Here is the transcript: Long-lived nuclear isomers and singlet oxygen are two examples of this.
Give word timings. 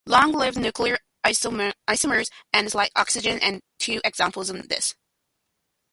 Long-lived 0.07 0.57
nuclear 0.57 0.97
isomers 1.23 1.73
and 2.51 2.59
singlet 2.71 2.91
oxygen 2.95 3.39
are 3.43 3.59
two 3.77 4.01
examples 4.03 4.49
of 4.49 4.67
this. 4.67 4.95